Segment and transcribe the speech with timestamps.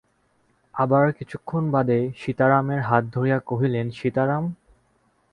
[0.75, 4.43] আবার কিছুক্ষণ বাদে সীতারামের হাত ধরিয়া কহিলেন, সীতারাম!